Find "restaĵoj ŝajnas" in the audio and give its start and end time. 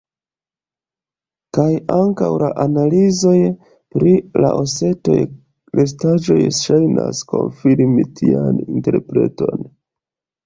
5.81-7.21